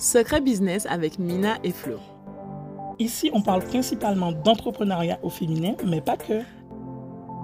Secret 0.00 0.40
Business 0.40 0.86
avec 0.88 1.18
Mina 1.18 1.58
et 1.62 1.72
Flo. 1.72 1.98
Ici, 2.98 3.30
on 3.34 3.42
parle 3.42 3.62
principalement 3.62 4.32
d'entrepreneuriat 4.32 5.18
au 5.22 5.28
féminin, 5.28 5.74
mais 5.84 6.00
pas 6.00 6.16
que. 6.16 6.40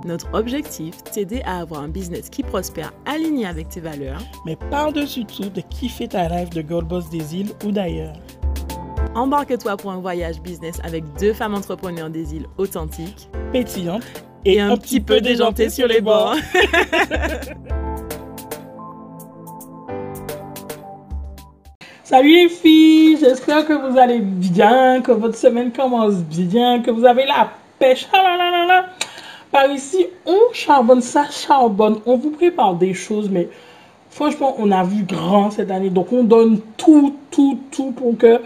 Notre 0.07 0.33
objectif, 0.33 1.05
t'aider 1.05 1.43
à 1.45 1.59
avoir 1.59 1.83
un 1.83 1.89
business 1.89 2.31
qui 2.31 2.43
prospère 2.43 2.95
aligné 3.05 3.45
avec 3.45 3.69
tes 3.69 3.81
valeurs, 3.81 4.23
mais 4.47 4.57
par-dessus 4.71 5.27
tout 5.27 5.51
de 5.51 5.61
kiffer 5.61 6.09
ta 6.09 6.29
rêve 6.29 6.49
de 6.49 6.63
Gold 6.63 6.89
Boss 6.89 7.11
des 7.11 7.37
îles 7.37 7.53
ou 7.67 7.73
d'ailleurs. 7.73 8.17
Embarque-toi 9.15 9.77
pour 9.77 9.91
un 9.91 10.01
voyage 10.01 10.41
business 10.41 10.81
avec 10.83 11.05
deux 11.21 11.35
femmes 11.35 11.55
entrepreneurs 11.55 12.09
des 12.09 12.37
îles 12.37 12.47
authentiques, 12.57 13.29
pétillantes 13.53 14.03
et, 14.47 14.61
un, 14.61 14.79
petit 14.79 15.01
peu 15.01 15.21
déjantées 15.21 15.69
sur 15.69 15.89
les 15.89 16.01
bords. 16.01 16.37
Salut 22.09 22.35
les 22.35 22.49
filles, 22.49 23.19
j'espère 23.19 23.67
que 23.67 23.73
vous 23.73 23.99
allez 23.99 24.21
bien, 24.21 25.01
que 25.03 25.11
votre 25.11 25.37
semaine 25.37 25.73
commence 25.73 26.15
bien, 26.15 26.81
que 26.81 26.93
vous 26.93 27.05
avez 27.05 27.27
la 27.27 27.51
pêche. 27.81 28.07
Ah 28.13 28.85
Par 29.51 29.69
ici, 29.73 30.07
on 30.25 30.39
charbonne, 30.53 31.01
ça 31.01 31.29
charbonne. 31.29 31.99
On 32.07 32.17
vous 32.17 32.31
prépare 32.31 32.77
des 32.77 32.95
choses, 32.95 33.29
mais 33.29 33.49
franchement, 34.09 34.55
on 34.59 34.71
a 34.71 34.85
vu 34.85 35.03
grand 35.03 35.51
cette 35.51 35.73
année. 35.73 35.91
Donc, 35.91 36.13
on 36.13 36.23
donne 36.23 36.61
tout, 36.77 37.17
tout, 37.33 37.59
tout 37.73 37.91
pour 37.91 38.17
que 38.17 38.41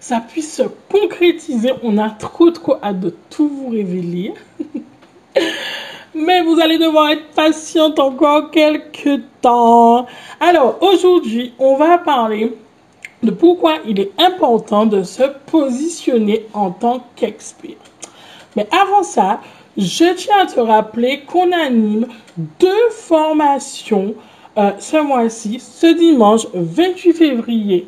ça 0.00 0.18
puisse 0.18 0.56
se 0.56 0.64
concrétiser. 0.90 1.74
On 1.84 1.98
a 1.98 2.10
trop, 2.10 2.50
trop 2.50 2.78
hâte 2.82 2.98
de 2.98 3.14
tout 3.30 3.48
vous 3.48 3.68
révéler. 3.68 4.34
mais 6.16 6.42
vous 6.42 6.58
allez 6.58 6.78
devoir 6.78 7.10
être 7.10 7.28
patiente 7.28 8.00
encore 8.00 8.50
quelques 8.50 9.20
temps. 9.40 10.04
Alors, 10.40 10.78
aujourd'hui, 10.80 11.52
on 11.60 11.76
va 11.76 11.98
parler 11.98 12.56
de 13.22 13.30
pourquoi 13.30 13.76
il 13.86 14.00
est 14.00 14.12
important 14.18 14.86
de 14.86 15.02
se 15.02 15.22
positionner 15.50 16.46
en 16.54 16.70
tant 16.70 17.04
qu'expert. 17.16 17.76
Mais 18.56 18.68
avant 18.70 19.02
ça, 19.02 19.40
je 19.76 20.14
tiens 20.14 20.38
à 20.42 20.46
te 20.46 20.60
rappeler 20.60 21.20
qu'on 21.20 21.52
anime 21.52 22.06
deux 22.58 22.90
formations 22.90 24.14
euh, 24.56 24.72
ce 24.78 24.96
mois-ci, 24.96 25.60
ce 25.60 25.86
dimanche 25.86 26.46
28 26.52 27.12
février, 27.12 27.86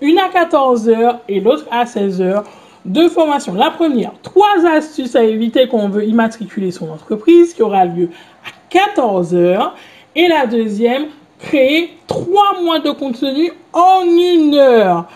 une 0.00 0.18
à 0.18 0.28
14h 0.28 1.18
et 1.28 1.40
l'autre 1.40 1.66
à 1.70 1.84
16h. 1.84 2.44
Deux 2.84 3.08
formations. 3.08 3.54
La 3.54 3.70
première, 3.70 4.12
trois 4.22 4.66
astuces 4.66 5.14
à 5.14 5.22
éviter 5.22 5.68
quand 5.68 5.78
on 5.78 5.88
veut 5.88 6.04
immatriculer 6.04 6.72
son 6.72 6.90
entreprise, 6.90 7.54
qui 7.54 7.62
aura 7.62 7.84
lieu 7.84 8.08
à 8.44 8.76
14h. 8.76 9.70
Et 10.14 10.28
la 10.28 10.46
deuxième, 10.46 11.06
créer 11.42 11.96
trois 12.06 12.60
mois 12.62 12.78
de 12.78 12.90
contenu 12.90 13.52
en 13.72 14.02
une 14.04 14.54
heure. 14.54 15.06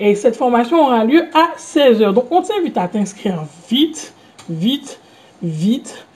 Et 0.00 0.14
cette 0.14 0.36
formation 0.36 0.84
aura 0.84 1.04
lieu 1.04 1.24
à 1.34 1.50
16 1.56 2.02
heures. 2.02 2.12
Donc, 2.12 2.26
on 2.30 2.42
t'invite 2.42 2.76
à 2.76 2.88
t'inscrire 2.88 3.44
vite, 3.68 4.14
vite, 4.48 5.00
vite. 5.42 6.06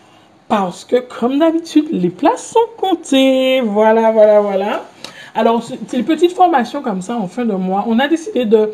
Parce 0.49 0.85
que, 0.85 0.97
comme 0.97 1.39
d'habitude, 1.39 1.87
les 1.91 2.09
places 2.09 2.53
sont 2.53 2.69
comptées. 2.79 3.61
Voilà, 3.61 4.11
voilà, 4.13 4.41
voilà. 4.41 4.85
Alors, 5.35 5.63
c'est 5.63 5.99
une 5.99 6.05
petite 6.05 6.33
formation 6.33 6.83
comme 6.83 7.03
ça 7.03 7.17
en 7.17 7.27
fin 7.27 7.45
de 7.45 7.53
mois. 7.53 7.85
On 7.87 7.99
a 7.99 8.09
décidé 8.09 8.45
de 8.45 8.73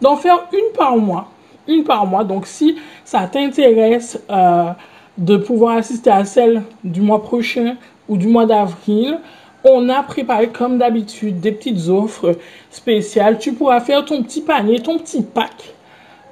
d'en 0.00 0.16
faire 0.16 0.46
une 0.52 0.72
par 0.76 0.96
mois. 0.96 1.28
Une 1.66 1.84
par 1.84 2.06
mois. 2.06 2.24
Donc, 2.24 2.46
si 2.46 2.76
ça 3.04 3.26
t'intéresse 3.26 4.20
euh, 4.30 4.70
de 5.16 5.36
pouvoir 5.36 5.78
assister 5.78 6.10
à 6.10 6.24
celle 6.24 6.62
du 6.82 7.00
mois 7.00 7.22
prochain 7.22 7.76
ou 8.08 8.16
du 8.16 8.28
mois 8.28 8.44
d'avril, 8.44 9.18
on 9.64 9.88
a 9.88 10.02
préparé 10.02 10.48
comme 10.48 10.78
d'habitude 10.78 11.40
des 11.40 11.52
petites 11.52 11.88
offres 11.88 12.36
spéciales. 12.70 13.38
Tu 13.38 13.52
pourras 13.52 13.80
faire 13.80 14.04
ton 14.04 14.22
petit 14.22 14.42
panier, 14.42 14.80
ton 14.80 14.98
petit 14.98 15.22
pack 15.22 15.74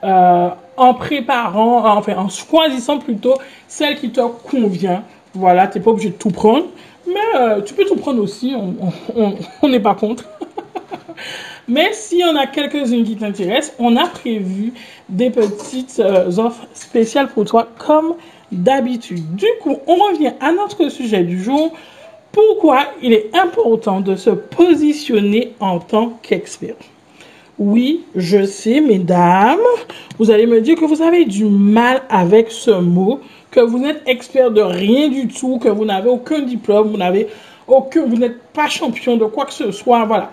euh, 0.05 0.48
en 0.77 0.94
préparant, 0.94 1.97
enfin 1.97 2.16
en 2.16 2.28
choisissant 2.28 2.98
plutôt 2.98 3.34
celle 3.69 3.97
qui 3.97 4.10
te 4.10 4.20
convient. 4.20 5.03
Voilà, 5.34 5.66
tu 5.66 5.78
n'es 5.78 5.84
pas 5.84 5.91
obligé 5.91 6.10
de 6.10 6.15
tout 6.15 6.31
prendre, 6.31 6.66
mais 7.06 7.41
euh, 7.41 7.62
tu 7.62 7.72
peux 7.72 7.84
tout 7.84 7.97
prendre 7.97 8.22
aussi, 8.22 8.54
on 9.62 9.69
n'est 9.69 9.81
pas 9.81 9.94
contre. 9.94 10.25
mais 11.69 11.92
s'il 11.94 12.19
y 12.19 12.25
en 12.25 12.37
a 12.37 12.47
quelques-unes 12.47 13.04
qui 13.04 13.16
t'intéressent, 13.16 13.75
on 13.78 13.97
a 13.97 14.06
prévu 14.09 14.75
des 15.09 15.31
petites 15.31 16.00
euh, 16.00 16.37
offres 16.37 16.66
spéciales 16.75 17.28
pour 17.28 17.47
toi 17.47 17.69
comme 17.78 18.15
d'habitude. 18.50 19.34
Du 19.34 19.47
coup, 19.62 19.78
on 19.87 19.94
revient 19.94 20.32
à 20.41 20.53
notre 20.53 20.91
sujet 20.91 21.22
du 21.22 21.42
jour 21.42 21.72
pourquoi 22.32 22.87
il 23.03 23.12
est 23.12 23.31
important 23.34 24.00
de 24.00 24.16
se 24.16 24.31
positionner 24.31 25.53
en 25.60 25.78
tant 25.78 26.19
qu'expert? 26.22 26.76
Oui, 27.59 28.04
je 28.16 28.44
sais, 28.44 28.81
mesdames, 28.81 29.60
vous 30.19 30.31
allez 30.31 30.47
me 30.47 30.60
dire 30.60 30.76
que 30.76 30.87
vous 30.87 31.03
avez 31.03 31.26
du 31.26 31.44
mal 31.44 32.03
avec 32.09 32.50
ce 32.50 32.71
mot, 32.71 33.21
que 33.50 33.60
vous 33.60 33.78
n'êtes 33.78 34.03
expert 34.06 34.50
de 34.50 34.62
rien 34.62 35.09
du 35.09 35.28
tout, 35.28 35.59
que 35.59 35.69
vous 35.69 35.84
n'avez 35.84 36.09
aucun 36.09 36.41
diplôme, 36.41 36.88
vous 36.88 36.97
n'avez 36.97 37.28
aucun, 37.69 38.06
vous 38.06 38.16
n'êtes 38.16 38.42
pas 38.54 38.69
champion 38.69 39.16
de 39.19 39.26
quoi 39.26 39.44
que 39.44 39.53
ce 39.53 39.71
soit, 39.71 40.06
voilà. 40.06 40.31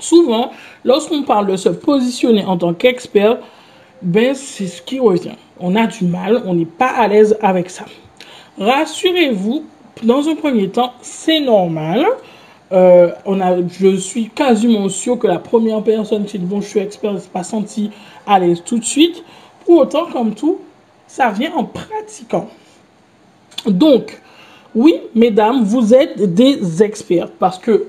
Souvent, 0.00 0.52
lorsqu'on 0.84 1.24
parle 1.24 1.48
de 1.48 1.56
se 1.56 1.68
positionner 1.68 2.44
en 2.44 2.56
tant 2.56 2.72
qu'expert, 2.72 3.38
ben 4.00 4.34
c'est 4.34 4.66
ce 4.66 4.80
qui 4.80 5.00
revient. 5.00 5.36
On 5.58 5.74
a 5.76 5.86
du 5.86 6.04
mal, 6.04 6.42
on 6.46 6.54
n'est 6.54 6.64
pas 6.64 6.88
à 6.88 7.08
l'aise 7.08 7.36
avec 7.42 7.68
ça. 7.70 7.84
Rassurez-vous, 8.58 9.64
dans 10.02 10.28
un 10.28 10.34
premier 10.34 10.68
temps, 10.68 10.92
c'est 11.02 11.40
normal. 11.40 12.06
Euh, 12.72 13.12
on 13.24 13.40
a, 13.40 13.56
je 13.68 13.96
suis 13.96 14.30
quasiment 14.30 14.88
sûr 14.88 15.18
que 15.18 15.26
la 15.26 15.38
première 15.38 15.82
personne 15.82 16.24
qui 16.24 16.38
dit 16.38 16.46
bon, 16.46 16.60
je 16.60 16.68
suis 16.68 16.80
expert, 16.80 17.12
ne 17.12 17.18
s'est 17.18 17.28
pas 17.32 17.44
senti 17.44 17.90
à 18.26 18.38
l'aise 18.38 18.62
tout 18.64 18.78
de 18.78 18.84
suite. 18.84 19.22
Pour 19.64 19.78
autant, 19.78 20.06
comme 20.06 20.34
tout, 20.34 20.58
ça 21.06 21.30
vient 21.30 21.52
en 21.54 21.64
pratiquant. 21.64 22.48
Donc, 23.66 24.20
oui, 24.74 25.00
mesdames, 25.14 25.62
vous 25.62 25.94
êtes 25.94 26.34
des 26.34 26.82
experts 26.82 27.30
parce 27.38 27.58
que 27.58 27.86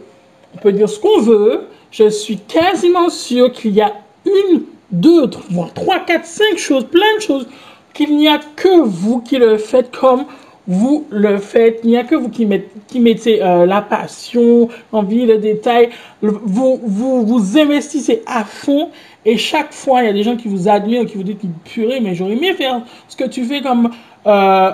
on 0.53 0.57
peut 0.59 0.71
dire 0.71 0.89
ce 0.89 0.99
qu'on 0.99 1.19
veut. 1.19 1.67
Je 1.91 2.09
suis 2.09 2.37
quasiment 2.37 3.09
sûr 3.09 3.51
qu'il 3.51 3.73
y 3.73 3.81
a 3.81 3.93
une, 4.25 4.63
deux, 4.91 5.29
trois, 5.29 5.99
quatre, 5.99 6.25
cinq 6.25 6.57
choses, 6.57 6.85
plein 6.85 7.15
de 7.17 7.21
choses 7.21 7.47
qu'il 7.93 8.15
n'y 8.17 8.27
a 8.27 8.39
que 8.55 8.81
vous 8.81 9.21
qui 9.21 9.37
le 9.37 9.57
faites 9.57 9.91
comme 9.95 10.25
vous 10.67 11.05
le 11.09 11.37
faites. 11.37 11.81
Il 11.83 11.91
n'y 11.91 11.97
a 11.97 12.03
que 12.03 12.15
vous 12.15 12.29
qui, 12.29 12.45
mettez, 12.45 13.43
euh, 13.43 13.65
la 13.65 13.81
passion, 13.81 14.69
l'envie, 14.91 15.25
le 15.25 15.37
détail. 15.37 15.89
Vous, 16.21 16.79
vous, 16.83 17.25
vous 17.25 17.57
investissez 17.57 18.23
à 18.25 18.43
fond. 18.43 18.89
Et 19.25 19.37
chaque 19.37 19.73
fois, 19.73 20.03
il 20.03 20.05
y 20.05 20.09
a 20.09 20.13
des 20.13 20.23
gens 20.23 20.35
qui 20.35 20.47
vous 20.47 20.67
admirent, 20.67 21.05
qui 21.05 21.15
vous 21.15 21.23
disent, 21.23 21.37
purée, 21.63 21.99
mais 21.99 22.13
j'aurais 22.13 22.33
aimé 22.33 22.53
faire 22.53 22.81
ce 23.07 23.15
que 23.15 23.23
tu 23.23 23.43
fais 23.43 23.61
comme, 23.61 23.89
euh, 24.27 24.71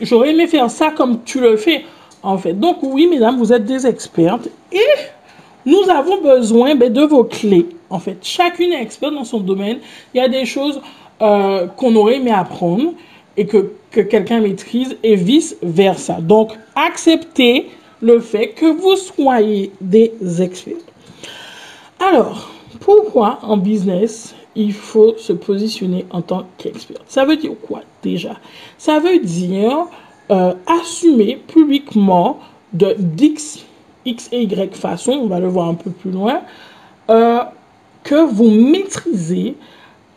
j'aurais 0.00 0.30
aimé 0.30 0.46
faire 0.46 0.70
ça 0.70 0.90
comme 0.90 1.22
tu 1.24 1.40
le 1.40 1.56
fais, 1.56 1.84
en 2.22 2.38
fait. 2.38 2.54
Donc, 2.54 2.78
oui, 2.82 3.06
mesdames, 3.06 3.38
vous 3.38 3.52
êtes 3.52 3.64
des 3.64 3.86
expertes. 3.86 4.48
Et 4.72 4.78
nous 5.66 5.90
avons 5.90 6.20
besoin 6.20 6.74
ben, 6.74 6.92
de 6.92 7.02
vos 7.02 7.24
clés. 7.24 7.66
En 7.90 7.98
fait, 7.98 8.18
chacune 8.22 8.72
est 8.72 8.82
experte 8.82 9.14
dans 9.14 9.24
son 9.24 9.40
domaine. 9.40 9.78
Il 10.14 10.18
y 10.18 10.20
a 10.20 10.28
des 10.28 10.46
choses 10.46 10.80
euh, 11.20 11.66
qu'on 11.76 11.94
aurait 11.96 12.16
aimé 12.16 12.30
apprendre 12.30 12.94
et 13.36 13.46
que, 13.46 13.72
que 13.90 14.00
quelqu'un 14.00 14.40
maîtrise 14.40 14.96
et 15.02 15.16
vice-versa. 15.16 16.20
Donc, 16.20 16.52
acceptez 16.74 17.68
le 18.00 18.20
fait 18.20 18.48
que 18.48 18.66
vous 18.66 18.96
soyez 18.96 19.72
des 19.80 20.12
experts. 20.42 20.74
Alors, 22.00 22.50
pourquoi 22.80 23.38
en 23.42 23.56
business 23.56 24.34
il 24.54 24.72
faut 24.72 25.16
se 25.16 25.32
positionner 25.32 26.04
en 26.10 26.20
tant 26.20 26.46
qu'expert? 26.58 26.98
Ça 27.06 27.24
veut 27.24 27.36
dire 27.36 27.52
quoi 27.62 27.82
déjà? 28.02 28.36
Ça 28.76 28.98
veut 28.98 29.20
dire 29.20 29.86
euh, 30.30 30.52
assumer 30.66 31.36
publiquement 31.46 32.40
de 32.72 32.94
d'X 32.98 33.64
X 34.04 34.28
et 34.32 34.42
Y 34.42 34.74
façon, 34.74 35.12
on 35.12 35.26
va 35.26 35.38
le 35.38 35.48
voir 35.48 35.68
un 35.68 35.74
peu 35.74 35.90
plus 35.90 36.10
loin, 36.10 36.40
euh, 37.10 37.40
que 38.02 38.26
vous 38.26 38.50
maîtrisez 38.50 39.54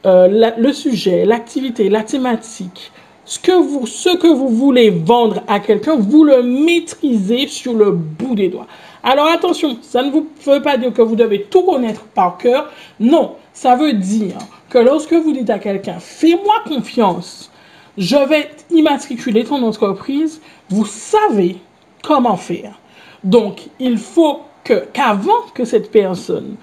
euh, 0.05 0.53
le 0.57 0.73
sujet, 0.73 1.25
l'activité, 1.25 1.89
la 1.89 2.03
thématique, 2.03 2.91
ce 3.25 3.39
que 3.39 3.51
vous, 3.51 3.87
ce 3.87 4.15
que 4.17 4.27
vous 4.27 4.49
voulez 4.49 4.89
vendre 4.89 5.41
à 5.47 5.59
quelqu'un, 5.59 5.95
vous 5.95 6.23
le 6.23 6.43
maîtrisez 6.43 7.47
sur 7.47 7.73
le 7.73 7.91
bout 7.91 8.35
des 8.35 8.49
doigts. 8.49 8.67
Alors 9.03 9.27
attention, 9.27 9.77
ça 9.81 10.03
ne 10.03 10.11
vous 10.11 10.27
veut 10.45 10.61
pas 10.61 10.77
dire 10.77 10.93
que 10.93 11.01
vous 11.01 11.15
devez 11.15 11.43
tout 11.43 11.63
connaître 11.63 12.03
par 12.05 12.37
cœur. 12.37 12.71
Non, 12.99 13.35
ça 13.53 13.75
veut 13.75 13.93
dire 13.93 14.37
que 14.69 14.77
lorsque 14.77 15.13
vous 15.13 15.31
dites 15.31 15.49
à 15.49 15.59
quelqu'un, 15.59 15.99
fais-moi 15.99 16.55
confiance, 16.67 17.51
je 17.97 18.17
vais 18.27 18.49
immatriculer 18.71 19.43
ton 19.43 19.63
entreprise, 19.63 20.41
vous 20.69 20.85
savez 20.85 21.57
comment 22.03 22.37
faire. 22.37 22.79
Donc, 23.23 23.61
il 23.79 23.97
faut 23.97 24.41
qu'avant 24.63 25.41
que 25.53 25.65
cette 25.65 25.91
personne 25.91 26.55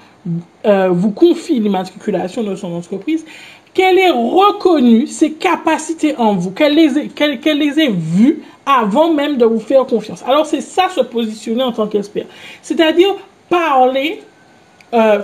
euh, 0.66 0.88
vous 0.90 1.10
confie 1.10 1.58
l'immatriculation 1.58 2.42
de 2.42 2.54
son 2.54 2.72
entreprise, 2.72 3.24
qu'elle 3.74 3.98
ait 3.98 4.10
reconnu 4.10 5.06
ses 5.06 5.32
capacités 5.32 6.14
en 6.16 6.34
vous, 6.34 6.50
qu'elle 6.50 6.74
les, 6.74 6.98
ait, 6.98 7.54
les 7.54 7.88
vues 7.88 8.42
avant 8.66 9.12
même 9.12 9.38
de 9.38 9.44
vous 9.44 9.60
faire 9.60 9.86
confiance. 9.86 10.22
Alors 10.26 10.46
c'est 10.46 10.60
ça 10.60 10.88
se 10.88 11.00
positionner 11.00 11.62
en 11.62 11.72
tant 11.72 11.86
qu'expert. 11.86 12.26
C'est-à-dire 12.60 13.14
parler, 13.48 14.22
euh, 14.92 15.20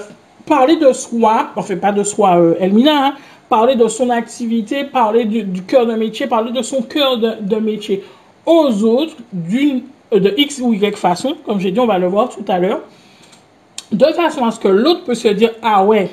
parler 0.46 0.76
de 0.76 0.92
soi, 0.92 1.50
enfin 1.56 1.76
pas 1.76 1.92
de 1.92 2.02
soi 2.02 2.38
euh, 2.38 2.54
Elmina, 2.58 3.06
hein, 3.06 3.14
parler 3.48 3.76
de 3.76 3.86
son 3.86 4.10
activité, 4.10 4.84
parler 4.84 5.24
du, 5.24 5.42
du 5.42 5.62
cœur 5.62 5.86
de 5.86 5.94
métier, 5.94 6.26
parler 6.26 6.52
de 6.52 6.62
son 6.62 6.82
cœur 6.82 7.18
de, 7.18 7.34
de 7.40 7.56
métier 7.56 8.02
aux 8.46 8.82
autres 8.82 9.16
d'une 9.32 9.82
euh, 10.12 10.20
de 10.20 10.34
X 10.36 10.60
ou 10.60 10.72
Y 10.72 10.96
façon, 10.96 11.36
comme 11.44 11.60
j'ai 11.60 11.70
dit, 11.70 11.80
on 11.80 11.86
va 11.86 11.98
le 11.98 12.06
voir 12.06 12.30
tout 12.30 12.44
à 12.48 12.58
l'heure, 12.58 12.80
de 13.92 14.06
façon 14.06 14.44
à 14.44 14.50
ce 14.50 14.58
que 14.58 14.68
l'autre 14.68 15.04
peut 15.04 15.14
se 15.14 15.28
dire, 15.28 15.52
ah 15.62 15.84
ouais, 15.84 16.10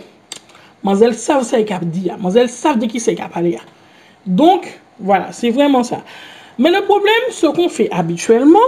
mademoiselle 0.86 1.16
savent 1.16 1.44
ça 1.44 1.60
et 1.60 1.66
cap 1.66 1.84
dire, 1.84 2.14
mademoiselle 2.14 2.50
savent 2.50 2.78
de 2.78 2.86
qui 2.86 3.00
c'est 3.00 3.16
cap 3.16 3.36
aller. 3.36 3.58
Donc, 4.26 4.80
voilà, 5.00 5.32
c'est 5.32 5.50
vraiment 5.50 5.84
ça. 5.84 6.02
Mais 6.60 6.70
le 6.72 6.82
problème, 6.86 7.14
ce 7.32 7.48
qu'on 7.48 7.68
fait 7.68 7.90
habituellement, 7.92 8.60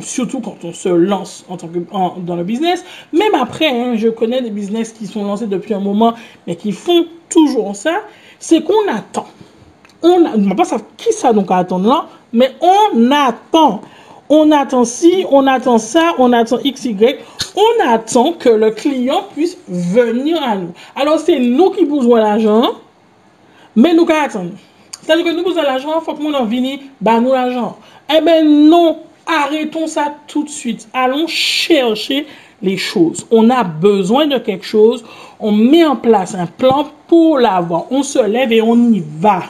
surtout 0.00 0.40
quand 0.40 0.56
on 0.64 0.72
se 0.72 0.88
lance 0.88 1.44
en 1.48 1.56
tant 1.56 1.68
que, 1.68 1.78
dans 2.20 2.36
le 2.36 2.44
business, 2.44 2.84
même 3.12 3.34
après, 3.34 3.68
hein, 3.68 3.94
je 3.96 4.08
connais 4.08 4.42
des 4.42 4.50
business 4.50 4.92
qui 4.92 5.06
sont 5.06 5.24
lancés 5.24 5.46
depuis 5.46 5.72
un 5.72 5.80
moment, 5.80 6.14
mais 6.46 6.56
qui 6.56 6.72
font 6.72 7.06
toujours 7.28 7.74
ça, 7.76 8.00
c'est 8.38 8.62
qu'on 8.62 8.88
attend. 8.92 9.26
On 10.02 10.24
on 10.34 10.48
va 10.48 10.54
pas 10.54 10.64
savoir 10.64 10.88
qui 10.96 11.12
ça 11.12 11.32
donc 11.32 11.50
à 11.50 11.58
attendre 11.58 11.88
là, 11.88 12.06
mais 12.32 12.52
on 12.60 13.10
attend. 13.10 13.80
On 14.32 14.52
attend 14.52 14.84
ci, 14.84 15.26
on 15.28 15.46
attend 15.48 15.78
ça, 15.78 16.14
on 16.18 16.32
attend 16.32 16.58
X, 16.62 16.84
Y. 16.84 17.18
On 17.56 17.88
attend 17.88 18.32
que 18.32 18.48
le 18.48 18.70
client 18.70 19.24
puisse 19.34 19.58
venir 19.68 20.40
à 20.40 20.54
nous. 20.54 20.72
Alors 20.94 21.18
c'est 21.18 21.40
nous 21.40 21.70
qui 21.70 21.84
besoin 21.84 22.20
l'argent, 22.20 22.70
mais 23.74 23.92
nous 23.92 24.06
qu'à 24.06 24.22
attendre. 24.22 24.52
C'est-à-dire 25.02 25.24
que 25.24 25.36
nous 25.36 25.42
besoin 25.42 25.64
l'argent, 25.64 25.88
il 26.00 26.04
faut 26.04 26.14
que 26.14 26.22
nous 26.22 26.32
en 26.32 26.44
vienne, 26.44 26.78
bah 27.00 27.18
nous 27.18 27.32
l'argent. 27.32 27.76
Eh 28.08 28.20
ben 28.20 28.46
non, 28.68 29.00
arrêtons 29.26 29.88
ça 29.88 30.14
tout 30.28 30.44
de 30.44 30.48
suite. 30.48 30.88
Allons 30.94 31.26
chercher 31.26 32.26
les 32.62 32.76
choses. 32.76 33.26
On 33.32 33.50
a 33.50 33.64
besoin 33.64 34.26
de 34.26 34.38
quelque 34.38 34.66
chose, 34.66 35.04
on 35.40 35.50
met 35.50 35.84
en 35.84 35.96
place 35.96 36.36
un 36.36 36.46
plan 36.46 36.86
pour 37.08 37.38
l'avoir. 37.38 37.86
On 37.90 38.04
se 38.04 38.24
lève 38.24 38.52
et 38.52 38.62
on 38.62 38.76
y 38.92 39.02
va. 39.18 39.42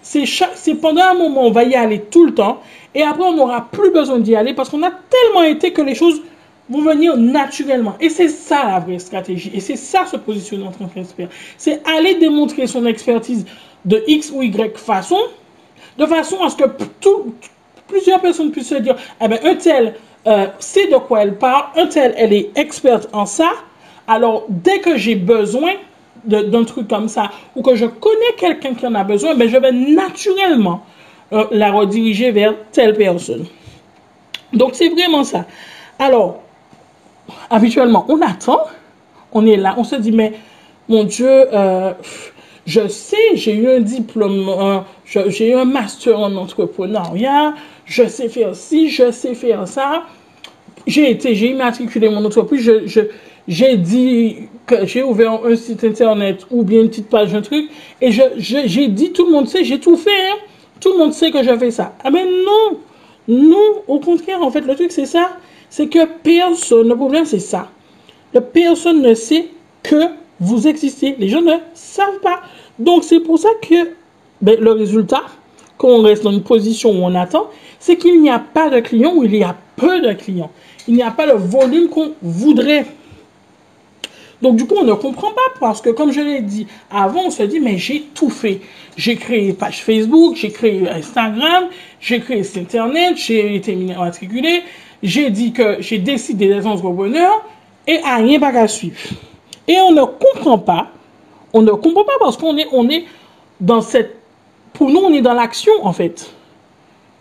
C'est 0.00 0.74
pendant 0.80 1.02
un 1.02 1.14
moment, 1.14 1.42
on 1.46 1.50
va 1.50 1.64
y 1.64 1.74
aller 1.74 2.00
tout 2.00 2.24
le 2.24 2.32
temps, 2.32 2.60
et 2.96 3.02
après, 3.02 3.24
on 3.24 3.34
n'aura 3.34 3.68
plus 3.70 3.90
besoin 3.90 4.18
d'y 4.18 4.34
aller 4.34 4.54
parce 4.54 4.70
qu'on 4.70 4.82
a 4.82 4.90
tellement 4.90 5.42
été 5.42 5.70
que 5.70 5.82
les 5.82 5.94
choses 5.94 6.22
vont 6.70 6.80
venir 6.80 7.14
naturellement. 7.18 7.94
Et 8.00 8.08
c'est 8.08 8.30
ça 8.30 8.64
la 8.64 8.80
vraie 8.80 8.98
stratégie. 8.98 9.50
Et 9.52 9.60
c'est 9.60 9.76
ça 9.76 10.06
se 10.06 10.16
positionner 10.16 10.66
en 10.66 10.72
tant 10.72 10.86
qu'expert. 10.86 11.28
C'est 11.58 11.86
aller 11.86 12.14
démontrer 12.14 12.66
son 12.66 12.86
expertise 12.86 13.44
de 13.84 14.02
X 14.06 14.32
ou 14.34 14.42
Y 14.42 14.78
façon, 14.78 15.18
de 15.98 16.06
façon 16.06 16.42
à 16.42 16.48
ce 16.48 16.56
que 16.56 16.64
plusieurs 17.86 18.20
personnes 18.22 18.50
puissent 18.50 18.70
se 18.70 18.76
dire, 18.76 18.96
eh 19.22 19.28
ben, 19.28 19.40
un 19.44 19.54
tel 19.56 19.94
euh, 20.26 20.46
sait 20.58 20.86
de 20.86 20.96
quoi 20.96 21.22
elle 21.22 21.36
parle, 21.36 21.66
un 21.76 21.88
tel, 21.88 22.14
elle 22.16 22.32
est 22.32 22.50
experte 22.56 23.10
en 23.12 23.26
ça. 23.26 23.50
Alors, 24.08 24.46
dès 24.48 24.78
que 24.78 24.96
j'ai 24.96 25.16
besoin 25.16 25.72
d'un 26.24 26.64
truc 26.64 26.88
comme 26.88 27.08
ça, 27.08 27.30
ou 27.54 27.60
que 27.60 27.76
je 27.76 27.84
connais 27.84 28.32
quelqu'un 28.38 28.72
qui 28.72 28.86
en 28.86 28.94
a 28.94 29.04
besoin, 29.04 29.34
ben, 29.34 29.50
je 29.50 29.56
vais 29.58 29.72
naturellement 29.72 30.80
la 31.30 31.72
rediriger 31.72 32.30
vers 32.30 32.54
telle 32.72 32.94
personne. 32.94 33.46
Donc, 34.52 34.70
c'est 34.74 34.88
vraiment 34.88 35.24
ça. 35.24 35.44
Alors, 35.98 36.40
habituellement, 37.50 38.04
on 38.08 38.20
attend, 38.22 38.60
on 39.32 39.46
est 39.46 39.56
là, 39.56 39.74
on 39.76 39.84
se 39.84 39.96
dit, 39.96 40.12
mais 40.12 40.32
mon 40.88 41.04
Dieu, 41.04 41.28
euh, 41.28 41.92
je 42.64 42.86
sais, 42.88 43.16
j'ai 43.34 43.54
eu 43.54 43.68
un 43.68 43.80
diplôme, 43.80 44.48
euh, 44.48 44.78
j'ai 45.28 45.50
eu 45.50 45.54
un 45.54 45.64
master 45.64 46.18
en 46.18 46.34
entrepreneuriat, 46.36 47.54
je 47.84 48.06
sais 48.06 48.28
faire 48.28 48.54
ci, 48.54 48.88
je 48.88 49.10
sais 49.10 49.34
faire 49.34 49.66
ça. 49.66 50.04
J'ai 50.86 51.10
été, 51.10 51.34
j'ai 51.34 51.48
immatriculé 51.50 52.08
mon 52.08 52.24
entreprise, 52.24 52.62
je, 52.62 52.86
je- 52.86 53.00
j'ai 53.48 53.76
dit 53.76 54.48
que 54.66 54.86
j'ai 54.86 55.02
ouvert 55.02 55.40
un 55.44 55.56
site 55.56 55.82
internet 55.84 56.46
ou 56.50 56.62
bien 56.62 56.80
une 56.82 56.88
petite 56.88 57.08
page, 57.08 57.34
un 57.34 57.42
truc, 57.42 57.68
et 58.00 58.12
je- 58.12 58.22
j'ai 58.38 58.88
dit, 58.88 59.12
tout 59.12 59.26
le 59.26 59.32
monde 59.32 59.48
sait, 59.48 59.64
j'ai 59.64 59.80
tout 59.80 59.96
fait, 59.96 60.10
hein. 60.10 60.36
Tout 60.80 60.92
le 60.92 60.98
monde 60.98 61.12
sait 61.12 61.30
que 61.30 61.42
je 61.42 61.56
fais 61.56 61.70
ça. 61.70 61.94
Ah 62.04 62.10
ben 62.10 62.26
non, 62.44 62.78
non, 63.28 63.82
au 63.88 63.98
contraire, 63.98 64.42
en 64.42 64.50
fait, 64.50 64.60
le 64.60 64.74
truc 64.74 64.92
c'est 64.92 65.06
ça, 65.06 65.30
c'est 65.70 65.88
que 65.88 66.06
personne, 66.22 66.88
le 66.88 66.96
problème 66.96 67.24
c'est 67.24 67.40
ça. 67.40 67.68
Le 68.34 68.40
personne 68.40 69.02
ne 69.02 69.14
sait 69.14 69.48
que 69.82 70.02
vous 70.40 70.68
existez. 70.68 71.16
Les 71.18 71.28
gens 71.28 71.42
ne 71.42 71.54
savent 71.74 72.20
pas. 72.22 72.40
Donc 72.78 73.04
c'est 73.04 73.20
pour 73.20 73.38
ça 73.38 73.48
que 73.62 73.90
ben, 74.42 74.60
le 74.60 74.72
résultat, 74.72 75.22
quand 75.78 75.88
on 75.88 76.02
reste 76.02 76.22
dans 76.24 76.32
une 76.32 76.42
position 76.42 76.90
où 76.90 77.04
on 77.04 77.14
attend, 77.14 77.48
c'est 77.78 77.96
qu'il 77.96 78.20
n'y 78.20 78.30
a 78.30 78.38
pas 78.38 78.68
de 78.68 78.80
clients 78.80 79.14
ou 79.14 79.24
il 79.24 79.36
y 79.36 79.44
a 79.44 79.56
peu 79.76 80.00
de 80.00 80.12
clients. 80.12 80.50
Il 80.88 80.94
n'y 80.94 81.02
a 81.02 81.10
pas 81.10 81.26
le 81.26 81.34
volume 81.34 81.88
qu'on 81.88 82.12
voudrait. 82.22 82.86
Donc, 84.42 84.56
du 84.56 84.66
coup, 84.66 84.74
on 84.78 84.84
ne 84.84 84.92
comprend 84.94 85.30
pas 85.30 85.58
parce 85.60 85.80
que, 85.80 85.90
comme 85.90 86.12
je 86.12 86.20
l'ai 86.20 86.42
dit 86.42 86.66
avant, 86.90 87.26
on 87.26 87.30
se 87.30 87.42
dit, 87.42 87.60
mais 87.60 87.78
j'ai 87.78 88.02
tout 88.14 88.30
fait. 88.30 88.60
J'ai 88.96 89.16
créé 89.16 89.52
page 89.52 89.82
Facebook, 89.82 90.36
j'ai 90.36 90.50
créé 90.50 90.88
Instagram, 90.88 91.64
j'ai 92.00 92.20
créé 92.20 92.42
Internet, 92.56 93.16
j'ai 93.16 93.56
été 93.56 93.74
matriculé, 93.74 94.62
j'ai 95.02 95.30
dit 95.30 95.52
que 95.52 95.76
j'ai 95.80 95.98
décidé 95.98 96.48
d'être 96.48 96.66
entrepreneur 96.66 97.44
et 97.86 97.98
à 98.04 98.16
rien 98.16 98.38
pas 98.38 98.52
qu'à 98.52 98.68
suivre. 98.68 98.96
Et 99.68 99.78
on 99.80 99.92
ne 99.92 100.04
comprend 100.04 100.58
pas. 100.58 100.88
On 101.52 101.62
ne 101.62 101.72
comprend 101.72 102.04
pas 102.04 102.18
parce 102.18 102.36
qu'on 102.36 102.56
est, 102.56 102.66
on 102.72 102.88
est 102.88 103.04
dans 103.60 103.80
cette. 103.80 104.16
Pour 104.72 104.90
nous, 104.90 105.00
on 105.00 105.12
est 105.12 105.22
dans 105.22 105.34
l'action, 105.34 105.72
en 105.82 105.92
fait. 105.92 106.30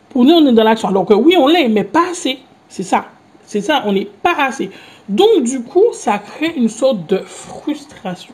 Pour 0.10 0.26
nous, 0.26 0.34
on 0.34 0.46
est 0.48 0.54
dans 0.54 0.64
l'action. 0.64 0.90
Alors 0.90 1.06
que 1.06 1.14
oui, 1.14 1.36
on 1.38 1.48
l'est, 1.48 1.70
mais 1.70 1.86
pas 1.86 2.10
assez. 2.12 2.40
C'est 2.68 2.84
ça. 2.84 3.06
C'est 3.46 3.62
ça, 3.62 3.84
on 3.86 3.94
n'est 3.94 4.06
pas 4.06 4.36
assez. 4.38 4.70
Donc, 5.10 5.44
du 5.44 5.62
coup, 5.62 5.86
ça 5.94 6.18
crée 6.18 6.54
une 6.56 6.70
sorte 6.70 7.08
de 7.08 7.18
frustration. 7.18 8.34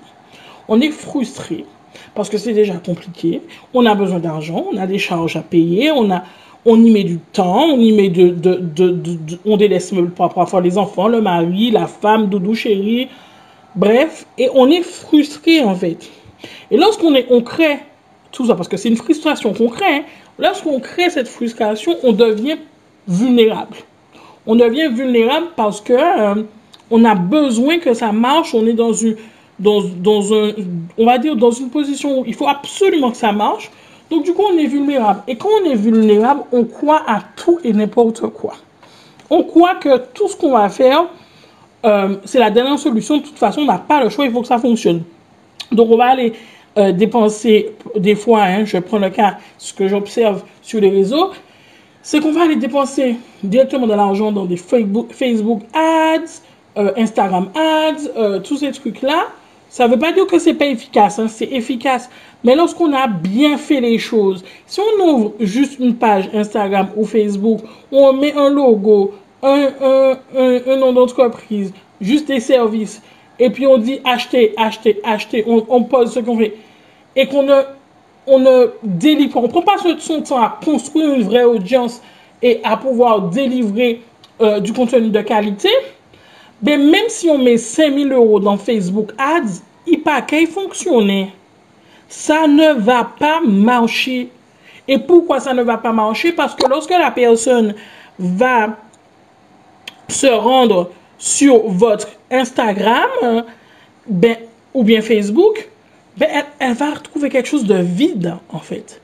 On 0.68 0.80
est 0.80 0.92
frustré 0.92 1.66
parce 2.16 2.30
que 2.30 2.38
c'est 2.38 2.54
déjà 2.54 2.76
compliqué. 2.76 3.42
On 3.74 3.86
a 3.86 3.96
besoin 3.96 4.20
d'argent, 4.20 4.66
on 4.72 4.78
a 4.78 4.88
des 4.88 5.00
charges 5.00 5.36
à 5.36 5.42
payer, 5.42 5.92
on 5.92 6.10
a, 6.12 6.24
on 6.66 6.82
y 6.84 6.92
met 6.92 7.04
du 7.04 7.20
temps, 7.20 7.66
on 7.66 7.80
y 7.80 7.92
met 7.92 8.10
de, 8.10 8.30
de, 8.30 8.58
de, 8.58 9.40
on 9.46 9.58
délaisse 9.58 9.94
parfois 10.16 10.62
les 10.62 10.78
enfants, 10.78 11.08
le 11.08 11.22
mari, 11.22 11.72
la 11.72 11.88
femme, 11.88 12.28
doudou 12.28 12.54
chéri, 12.56 13.10
bref, 13.76 14.26
et 14.38 14.50
on 14.54 14.70
est 14.70 14.84
frustré 14.84 15.62
en 15.62 15.76
fait. 15.76 16.10
Et 16.70 16.78
lorsqu'on 16.78 17.14
est, 17.16 17.28
on 17.30 17.42
crée 17.42 17.80
tout 18.32 18.46
ça, 18.48 18.56
parce 18.56 18.68
que 18.68 18.78
c'est 18.78 18.90
une 18.90 18.98
frustration 18.98 19.54
qu'on 19.54 19.68
crée, 19.68 19.86
hein, 19.98 20.04
lorsqu'on 20.40 20.80
crée 20.80 21.10
cette 21.10 21.28
frustration, 21.28 21.98
on 22.04 22.14
devient 22.14 22.58
vulnérable. 23.08 23.78
On 24.48 24.56
devient 24.56 24.90
vulnérable 24.90 25.48
parce 25.56 25.82
que 25.82 25.94
euh, 25.94 26.44
on 26.92 27.04
a 27.06 27.16
besoin 27.16 27.80
que 27.80 27.94
ça 27.94 28.12
marche, 28.12 28.54
on 28.54 28.66
est 28.68 28.74
dans 28.74 28.94
une 28.94 29.16
dans, 29.60 29.82
un 30.34 30.52
on 30.98 31.06
va 31.06 31.18
dire 31.20 31.36
dans 31.36 31.52
une 31.52 31.70
position 31.70 32.22
où 32.22 32.24
il 32.26 32.34
faut 32.34 32.48
absolument 32.48 33.12
que 33.12 33.18
ça 33.18 33.32
marche. 33.32 33.72
Donc 34.10 34.26
du 34.26 34.34
coup, 34.34 34.44
on 34.44 34.58
est 34.58 34.66
vulnérable. 34.66 35.22
Et 35.28 35.36
quand 35.36 35.50
on 35.62 35.70
est 35.70 35.76
vulnérable, 35.76 36.42
on 36.52 36.66
croit 36.66 37.02
à 37.08 37.22
tout 37.36 37.60
et 37.64 37.72
n'importe 37.72 38.22
quoi. 38.28 38.56
On 39.30 39.44
croit 39.44 39.76
que 39.76 39.98
tout 40.14 40.28
ce 40.28 40.36
qu'on 40.36 40.52
va 40.52 40.68
faire, 40.70 41.06
euh, 41.86 42.18
c'est 42.26 42.40
la 42.40 42.52
dernière 42.52 42.78
solution. 42.78 43.18
De 43.18 43.24
toute 43.24 43.38
façon, 43.38 43.62
on 43.62 43.66
n'a 43.66 43.78
pas 43.78 44.04
le 44.04 44.10
choix, 44.10 44.26
il 44.26 44.32
faut 44.32 44.42
que 44.42 44.48
ça 44.48 44.58
fonctionne. 44.58 45.04
Donc, 45.72 45.90
on 45.90 45.96
va 45.96 46.08
aller 46.08 46.34
euh, 46.78 46.92
dépenser, 46.92 47.72
des 47.96 48.16
fois, 48.16 48.44
hein, 48.44 48.66
je 48.66 48.78
prends 48.80 49.00
le 49.00 49.10
cas, 49.10 49.38
ce 49.58 49.74
que 49.74 49.88
j'observe 49.88 50.44
sur 50.62 50.82
les 50.82 50.90
réseaux, 50.90 51.32
c'est 52.02 52.20
qu'on 52.20 52.34
va 52.34 52.44
aller 52.44 52.56
dépenser 52.56 53.16
directement 53.44 53.88
de 53.88 53.94
l'argent 53.94 54.32
dans 54.32 54.46
des 54.46 54.58
Facebook 54.58 55.62
ads, 55.74 56.42
euh, 56.78 56.92
Instagram 56.98 57.50
ads, 57.56 58.08
euh, 58.18 58.40
tous 58.40 58.58
ces 58.58 58.72
trucs-là. 58.72 59.28
Ça 59.70 59.88
ne 59.88 59.94
veut 59.94 60.00
pas 60.00 60.12
dire 60.12 60.28
que 60.28 60.38
c'est 60.40 60.54
pas 60.54 60.66
efficace, 60.66 61.20
hein, 61.20 61.28
c'est 61.28 61.52
efficace. 61.52 62.10
Mais 62.44 62.56
lorsqu'on 62.56 62.94
a 62.94 63.08
bien 63.08 63.58
fait 63.58 63.80
les 63.80 63.98
choses, 63.98 64.44
si 64.66 64.80
on 64.80 65.06
ouvre 65.06 65.34
juste 65.40 65.80
une 65.80 65.96
page 65.96 66.30
Instagram 66.34 66.90
ou 66.96 67.06
Facebook, 67.06 67.62
on 67.92 68.14
met 68.14 68.34
un 68.34 68.50
logo, 68.50 69.14
un, 69.44 69.70
un, 69.82 70.18
un, 70.38 70.76
nom 70.78 70.92
d'entreprise, 70.92 71.74
juste 72.00 72.28
des 72.28 72.40
services, 72.40 73.02
et 73.40 73.50
puis 73.50 73.66
on 73.66 73.78
dit 73.78 74.00
acheter, 74.04 74.54
acheter, 74.58 75.00
acheter, 75.04 75.46
on, 75.48 75.84
pose 75.84 76.12
ce 76.14 76.20
qu'on 76.20 76.38
fait, 76.38 76.56
et 77.16 77.28
qu'on 77.28 77.44
ne, 77.44 77.62
on 78.28 78.40
ne 78.40 78.72
délivre, 78.84 79.38
on 79.38 79.48
prend 79.48 79.62
pas 79.62 79.76
son 80.00 80.22
temps 80.22 80.42
à 80.42 80.60
construire 80.64 81.14
une 81.14 81.24
vraie 81.24 81.44
audience 81.44 82.02
et 82.42 82.60
à 82.64 82.78
pouvoir 82.78 83.30
délivrer 83.30 84.02
euh, 84.42 84.60
du 84.60 84.74
contenu 84.74 85.10
de 85.10 85.22
qualité, 85.22 85.70
ben 86.62 86.90
même 86.90 87.10
si 87.10 87.30
on 87.30 87.38
met 87.38 87.58
5000 87.58 88.12
euros 88.12 88.40
dans 88.40 88.58
Facebook 88.58 89.12
Ads, 89.18 89.62
il 89.88 90.02
pas 90.02 90.22
qu'à 90.22 90.46
fonctionner. 90.46 91.34
Ça 92.08 92.48
ne 92.48 92.74
va 92.74 93.04
pas 93.18 93.40
marcher. 93.42 94.30
Et 94.88 95.00
pourquoi 95.00 95.40
ça 95.40 95.54
ne 95.54 95.64
va 95.64 95.78
pas 95.78 95.92
marcher? 95.92 96.34
Parce 96.34 96.56
que 96.56 96.68
lorsque 96.68 96.92
la 96.92 97.12
personne 97.12 97.76
va 98.20 98.78
se 100.08 100.28
rendre 100.28 100.92
sur 101.18 101.68
votre 101.70 102.08
Instagram, 102.30 103.46
ben, 104.08 104.38
ou 104.74 104.84
bien 104.84 105.02
Facebook, 105.02 105.70
ben, 106.18 106.28
elle, 106.32 106.46
elle 106.60 106.74
va 106.74 106.92
retrouver 106.92 107.30
quelque 107.30 107.48
chose 107.48 107.66
de 107.66 107.76
vide, 107.76 108.36
en 108.50 108.60
fait. 108.60 109.02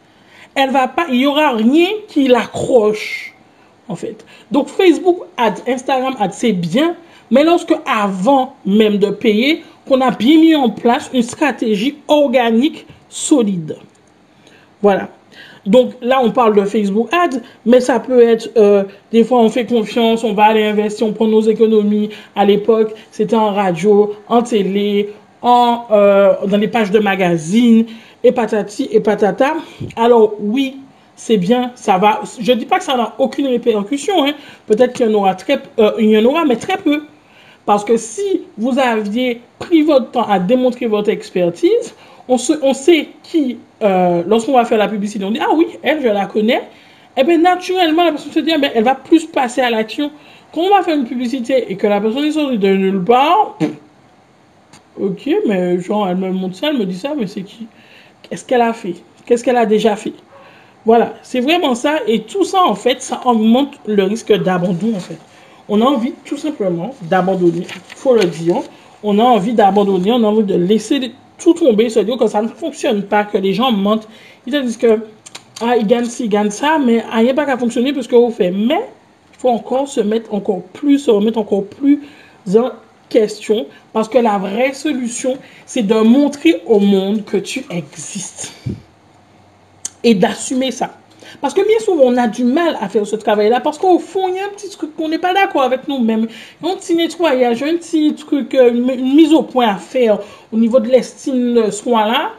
Elle 0.55 0.71
va 0.71 0.87
pas, 0.87 1.05
il 1.09 1.21
y 1.21 1.27
aura 1.27 1.53
rien 1.53 1.89
qui 2.07 2.27
l'accroche, 2.27 3.33
en 3.87 3.95
fait. 3.95 4.25
Donc, 4.51 4.67
Facebook 4.67 5.19
Ads, 5.37 5.61
Instagram 5.67 6.15
Ads, 6.19 6.31
c'est 6.31 6.51
bien, 6.51 6.95
mais 7.31 7.43
lorsque 7.43 7.73
avant 7.85 8.55
même 8.65 8.97
de 8.97 9.09
payer, 9.09 9.63
qu'on 9.87 10.01
a 10.01 10.11
bien 10.11 10.39
mis 10.39 10.55
en 10.55 10.69
place 10.69 11.09
une 11.13 11.23
stratégie 11.23 11.95
organique 12.07 12.85
solide. 13.09 13.77
Voilà. 14.81 15.09
Donc 15.65 15.93
là, 16.01 16.21
on 16.23 16.31
parle 16.31 16.55
de 16.55 16.63
Facebook 16.63 17.09
Ads, 17.13 17.39
mais 17.65 17.81
ça 17.81 17.99
peut 17.99 18.21
être, 18.21 18.49
euh, 18.57 18.83
des 19.11 19.23
fois, 19.23 19.39
on 19.39 19.49
fait 19.49 19.65
confiance, 19.65 20.23
on 20.23 20.33
va 20.33 20.45
aller 20.45 20.63
investir, 20.63 21.07
on 21.07 21.11
prend 21.11 21.27
nos 21.27 21.41
économies. 21.41 22.09
À 22.35 22.45
l'époque, 22.45 22.93
c'était 23.11 23.35
en 23.35 23.53
radio, 23.53 24.13
en 24.29 24.41
télé, 24.41 25.09
en, 25.41 25.83
euh, 25.91 26.33
dans 26.47 26.57
les 26.57 26.69
pages 26.69 26.91
de 26.91 26.99
magazines, 26.99 27.85
et 28.23 28.31
patati 28.31 28.87
et 28.91 28.99
patata. 28.99 29.55
Alors 29.95 30.33
oui, 30.39 30.77
c'est 31.15 31.37
bien, 31.37 31.71
ça 31.75 31.97
va. 31.97 32.21
Je 32.39 32.51
dis 32.53 32.65
pas 32.65 32.77
que 32.77 32.83
ça 32.83 32.95
n'a 32.95 33.13
aucune 33.17 33.47
répercussion. 33.47 34.25
Hein. 34.25 34.33
Peut-être 34.67 34.93
qu'il 34.93 35.05
y 35.05 35.09
en 35.09 35.13
aura 35.13 35.35
très, 35.35 35.59
euh, 35.79 35.91
y 35.99 36.17
en 36.17 36.25
aura, 36.25 36.45
mais 36.45 36.55
très 36.55 36.77
peu. 36.77 37.03
Parce 37.67 37.83
que 37.83 37.97
si 37.97 38.43
vous 38.57 38.79
aviez 38.79 39.41
pris 39.59 39.81
votre 39.81 40.11
temps 40.11 40.23
à 40.23 40.39
démontrer 40.39 40.85
votre 40.85 41.09
expertise, 41.09 41.93
on, 42.29 42.37
sait 42.37 43.09
qui, 43.23 43.57
euh, 43.83 44.23
lorsqu'on 44.25 44.53
va 44.53 44.63
faire 44.63 44.77
la 44.77 44.87
publicité, 44.87 45.25
on 45.25 45.31
dit 45.31 45.41
ah 45.41 45.53
oui, 45.53 45.67
elle, 45.83 46.01
je 46.01 46.07
la 46.07 46.27
connais. 46.27 46.61
Et 47.17 47.21
eh 47.21 47.23
bien 47.25 47.39
naturellement, 47.39 48.05
la 48.05 48.11
personne 48.11 48.31
se 48.31 48.39
dit, 48.39 48.53
ah, 48.53 48.57
ben, 48.57 48.71
elle 48.73 48.85
va 48.85 48.95
plus 48.95 49.25
passer 49.25 49.59
à 49.59 49.69
l'action. 49.69 50.11
Quand 50.53 50.61
on 50.61 50.69
va 50.69 50.81
faire 50.81 50.95
une 50.95 51.05
publicité 51.05 51.69
et 51.69 51.75
que 51.75 51.87
la 51.87 51.99
personne 51.99 52.23
est 52.23 52.31
sortie 52.31 52.57
de 52.57 52.69
nulle 52.69 53.03
part, 53.03 53.57
ok, 54.97 55.29
mais 55.45 55.77
genre, 55.81 56.07
elle 56.07 56.17
me 56.17 56.31
montre 56.31 56.55
ça, 56.55 56.67
elle 56.69 56.77
me 56.77 56.85
dit 56.85 56.97
ça, 56.97 57.15
mais 57.19 57.27
c'est 57.27 57.41
qui? 57.41 57.67
Qu'est-ce 58.21 58.45
qu'elle 58.45 58.61
a 58.61 58.71
fait? 58.71 58.95
Qu'est-ce 59.25 59.43
qu'elle 59.43 59.57
a 59.57 59.65
déjà 59.65 59.97
fait? 59.97 60.13
Voilà, 60.85 61.15
c'est 61.21 61.41
vraiment 61.41 61.75
ça. 61.75 61.97
Et 62.07 62.21
tout 62.21 62.45
ça, 62.45 62.63
en 62.63 62.75
fait, 62.75 63.01
ça 63.01 63.19
augmente 63.25 63.73
le 63.87 64.03
risque 64.03 64.31
d'abandon, 64.31 64.93
en 64.95 64.99
fait. 65.01 65.17
On 65.69 65.81
a 65.81 65.85
envie, 65.85 66.13
tout 66.25 66.37
simplement, 66.37 66.93
d'abandonner. 67.03 67.67
faut 67.95 68.15
le 68.15 68.25
dire. 68.25 68.57
On 69.03 69.19
a 69.19 69.23
envie 69.23 69.53
d'abandonner, 69.53 70.11
on 70.11 70.23
a 70.23 70.27
envie 70.27 70.43
de 70.43 70.55
laisser 70.55 71.11
tout 71.37 71.53
tomber, 71.53 71.89
se 71.89 71.99
dire 71.99 72.17
que 72.17 72.27
ça 72.27 72.41
ne 72.41 72.47
fonctionne 72.47 73.03
pas, 73.03 73.25
que 73.25 73.37
les 73.37 73.53
gens 73.53 73.71
mentent. 73.71 74.07
Ils 74.45 74.53
te 74.53 74.61
disent 74.61 74.77
que, 74.77 74.99
ah, 75.61 75.77
ils 75.77 75.85
gagnent 75.85 76.05
ci, 76.05 76.25
ils 76.25 76.29
gagnent 76.29 76.49
ça, 76.49 76.79
mais 76.83 77.03
rien 77.11 77.23
n'est 77.23 77.33
pas 77.33 77.45
qu'à 77.45 77.57
fonctionner 77.57 77.93
parce 77.93 78.07
qu'on 78.07 78.31
fait. 78.31 78.51
Mais, 78.51 78.89
il 79.33 79.39
faut 79.39 79.49
encore 79.49 79.87
se 79.87 80.01
mettre 80.01 80.33
encore 80.33 80.63
plus, 80.73 80.99
se 80.99 81.11
remettre 81.11 81.37
encore 81.37 81.65
plus 81.65 82.01
en 82.55 82.71
question. 83.09 83.67
Parce 83.93 84.09
que 84.09 84.17
la 84.17 84.37
vraie 84.37 84.73
solution, 84.73 85.37
c'est 85.65 85.83
de 85.83 85.95
montrer 85.95 86.61
au 86.65 86.79
monde 86.79 87.23
que 87.23 87.37
tu 87.37 87.65
existes 87.69 88.53
et 90.03 90.15
d'assumer 90.15 90.71
ça. 90.71 90.97
Parce 91.41 91.53
que 91.53 91.61
bien 91.61 91.79
souvent, 91.79 92.03
on 92.05 92.17
a 92.17 92.27
du 92.27 92.43
mal 92.43 92.77
à 92.81 92.89
faire 92.89 93.05
ce 93.05 93.15
travail-là 93.15 93.59
parce 93.59 93.77
qu'au 93.77 93.99
fond, 93.99 94.27
il 94.27 94.35
y 94.35 94.39
a 94.39 94.45
un 94.45 94.49
petit 94.49 94.69
truc 94.69 94.95
qu'on 94.95 95.07
n'est 95.07 95.19
pas 95.19 95.33
d'accord 95.33 95.61
avec 95.61 95.87
nous-mêmes. 95.87 96.27
Un 96.63 96.75
petit 96.75 96.95
nettoyage, 96.95 97.61
un 97.61 97.75
petit 97.75 98.15
truc, 98.15 98.55
euh, 98.55 98.71
une 98.71 99.15
mise 99.15 99.33
au 99.33 99.43
point 99.43 99.67
à 99.67 99.75
faire 99.75 100.19
au 100.51 100.57
niveau 100.57 100.79
de 100.79 100.87
l'estime 100.87 101.53
de 101.53 101.71
soi-là. 101.71 102.31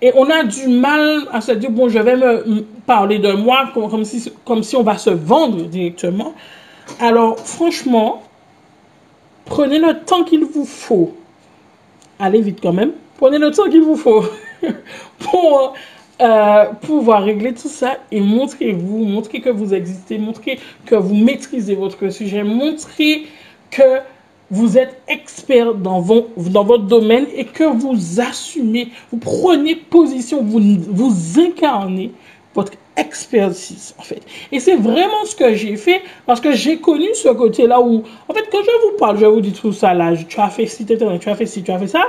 Et 0.00 0.12
on 0.16 0.28
a 0.30 0.42
du 0.42 0.66
mal 0.66 1.28
à 1.32 1.40
se 1.40 1.52
dire, 1.52 1.70
bon, 1.70 1.88
je 1.88 1.98
vais 1.98 2.16
me 2.16 2.62
parler 2.86 3.18
de 3.18 3.32
moi 3.32 3.70
comme, 3.72 4.04
si, 4.04 4.32
comme 4.44 4.62
si 4.62 4.74
on 4.76 4.82
va 4.82 4.98
se 4.98 5.10
vendre 5.10 5.62
directement. 5.64 6.34
Alors, 6.98 7.38
franchement, 7.38 8.22
prenez 9.44 9.78
le 9.78 10.00
temps 10.04 10.24
qu'il 10.24 10.44
vous 10.44 10.64
faut. 10.64 11.14
Allez 12.18 12.40
vite 12.40 12.58
quand 12.60 12.72
même. 12.72 12.92
Prenez 13.18 13.38
le 13.38 13.52
temps 13.52 13.68
qu'il 13.68 13.82
vous 13.82 13.96
faut 13.96 14.24
pour 15.20 15.74
euh, 16.22 16.66
pouvoir 16.82 17.24
régler 17.24 17.52
tout 17.52 17.68
ça 17.68 17.98
et 18.12 18.20
montrez-vous, 18.20 19.04
montrer 19.04 19.40
que 19.40 19.50
vous 19.50 19.74
existez, 19.74 20.18
montrer 20.18 20.60
que 20.86 20.94
vous 20.94 21.14
maîtrisez 21.14 21.74
votre 21.74 22.08
sujet, 22.10 22.44
montrer 22.44 23.26
que 23.70 24.00
vous 24.50 24.78
êtes 24.78 25.00
expert 25.08 25.74
dans, 25.74 26.04
dans 26.36 26.64
votre 26.64 26.84
domaine 26.84 27.26
et 27.34 27.44
que 27.46 27.64
vous 27.64 28.20
assumez, 28.20 28.88
vous 29.10 29.18
prenez 29.18 29.74
position, 29.74 30.42
vous, 30.42 30.60
vous 30.90 31.40
incarnez 31.40 32.12
votre 32.54 32.72
expertise, 32.96 33.94
en 33.98 34.02
fait. 34.02 34.20
Et 34.52 34.60
c'est 34.60 34.76
vraiment 34.76 35.24
ce 35.24 35.34
que 35.34 35.54
j'ai 35.54 35.76
fait 35.76 36.02
parce 36.26 36.40
que 36.40 36.52
j'ai 36.52 36.76
connu 36.76 37.08
ce 37.14 37.30
côté-là 37.30 37.80
où, 37.80 38.04
en 38.28 38.34
fait, 38.34 38.44
quand 38.52 38.62
je 38.62 38.90
vous 38.90 38.96
parle, 38.98 39.18
je 39.18 39.26
vous 39.26 39.40
dis 39.40 39.52
tout 39.52 39.72
ça 39.72 39.94
là, 39.94 40.12
tu 40.28 40.38
as 40.38 40.50
fait 40.50 40.66
ci, 40.66 40.84
tu 40.84 40.92
as 40.94 41.34
fait 41.34 41.46
ci, 41.46 41.62
tu 41.62 41.72
as 41.72 41.78
fait 41.78 41.86
ça. 41.86 42.04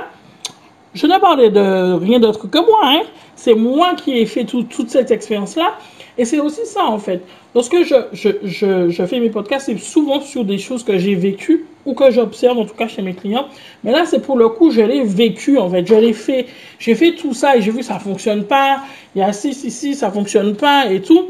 Je 0.94 1.06
ne 1.06 1.18
parlais 1.18 1.50
de 1.50 1.92
rien 1.92 2.20
d'autre 2.20 2.48
que 2.48 2.58
moi, 2.58 2.80
hein. 2.84 3.02
C'est 3.36 3.54
moi 3.54 3.94
qui 3.94 4.16
ai 4.18 4.26
fait 4.26 4.44
toute 4.44 4.88
cette 4.88 5.10
expérience-là. 5.10 5.74
Et 6.16 6.24
c'est 6.24 6.38
aussi 6.38 6.64
ça, 6.64 6.84
en 6.84 6.98
fait. 6.98 7.20
Lorsque 7.54 7.76
je, 7.82 9.04
fais 9.06 9.20
mes 9.20 9.30
podcasts, 9.30 9.66
c'est 9.66 9.78
souvent 9.78 10.20
sur 10.20 10.44
des 10.44 10.58
choses 10.58 10.84
que 10.84 10.96
j'ai 10.96 11.16
vécues 11.16 11.66
ou 11.84 11.94
que 11.94 12.10
j'observe, 12.12 12.58
en 12.58 12.64
tout 12.64 12.74
cas 12.74 12.86
chez 12.86 13.02
mes 13.02 13.14
clients. 13.14 13.46
Mais 13.82 13.90
là, 13.90 14.04
c'est 14.06 14.20
pour 14.20 14.38
le 14.38 14.48
coup, 14.48 14.70
je 14.70 14.80
l'ai 14.80 15.02
vécu, 15.02 15.58
en 15.58 15.68
fait. 15.68 15.84
Je 15.86 15.94
l'ai 15.94 16.12
fait. 16.12 16.46
J'ai 16.78 16.94
fait 16.94 17.16
tout 17.16 17.34
ça 17.34 17.56
et 17.56 17.62
j'ai 17.62 17.72
vu 17.72 17.82
ça 17.82 17.98
fonctionne 17.98 18.44
pas. 18.44 18.78
Il 19.16 19.18
y 19.18 19.22
a 19.22 19.32
si, 19.32 19.52
si, 19.52 19.72
si, 19.72 19.94
ça 19.94 20.12
fonctionne 20.12 20.54
pas 20.54 20.90
et 20.90 21.02
tout. 21.02 21.26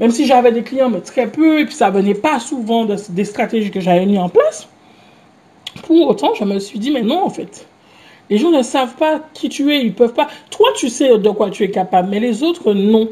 Même 0.00 0.10
si 0.10 0.26
j'avais 0.26 0.52
des 0.52 0.62
clients, 0.62 0.88
mais 0.88 1.00
très 1.00 1.26
peu, 1.26 1.60
et 1.60 1.66
puis 1.66 1.74
ça 1.74 1.90
venait 1.90 2.14
pas 2.14 2.40
souvent 2.40 2.86
des 2.86 3.24
stratégies 3.24 3.70
que 3.70 3.80
j'avais 3.80 4.06
mis 4.06 4.18
en 4.18 4.30
place. 4.30 4.66
Pour 5.82 6.08
autant, 6.08 6.34
je 6.34 6.44
me 6.44 6.58
suis 6.58 6.78
dit, 6.78 6.90
mais 6.90 7.02
non, 7.02 7.22
en 7.22 7.30
fait. 7.30 7.66
Les 8.32 8.38
gens 8.38 8.50
ne 8.50 8.62
savent 8.62 8.94
pas 8.94 9.20
qui 9.34 9.50
tu 9.50 9.70
es, 9.74 9.82
ils 9.82 9.92
peuvent 9.92 10.14
pas. 10.14 10.26
Toi, 10.48 10.68
tu 10.74 10.88
sais 10.88 11.18
de 11.18 11.28
quoi 11.28 11.50
tu 11.50 11.64
es 11.64 11.70
capable, 11.70 12.08
mais 12.08 12.18
les 12.18 12.42
autres, 12.42 12.72
non. 12.72 13.10